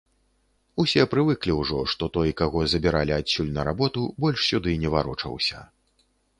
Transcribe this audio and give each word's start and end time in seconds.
Усе 0.83 1.03
прывыклі 1.11 1.57
ўжо, 1.61 1.81
што 1.93 2.09
той, 2.17 2.33
каго 2.41 2.65
забіралі 2.75 3.13
адсюль 3.19 3.53
на 3.61 3.69
работу, 3.71 4.01
больш 4.27 4.39
сюды 4.51 4.77
не 4.85 4.89
варочаўся. 4.99 5.57